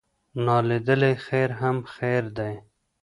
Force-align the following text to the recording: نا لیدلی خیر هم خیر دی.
نا 0.45 0.57
لیدلی 0.67 1.13
خیر 1.25 1.49
هم 1.59 1.77
خیر 1.95 2.23
دی. 2.37 2.53